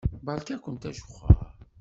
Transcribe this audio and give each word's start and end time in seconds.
Beṛka-kent 0.25 0.87
ajexxeṛ. 0.89 1.37